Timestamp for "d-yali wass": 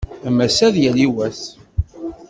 0.75-1.41